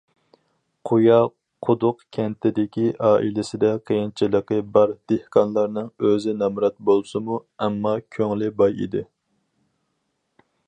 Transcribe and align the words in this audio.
قىيا 0.89 1.17
قۇدۇق 1.65 1.99
كەنتىدىكى 2.17 2.85
ئائىلىسىدە 3.09 3.69
قىيىنچىلىقى 3.89 4.57
بار 4.77 4.93
دېھقانلارنىڭ 5.13 5.91
ئۆزى 6.09 6.33
نامرات 6.41 6.77
بولسىمۇ، 6.89 7.37
ئەمما 7.67 7.93
كۆڭلى 8.17 8.49
باي 8.63 8.77
ئىدى. 8.87 9.05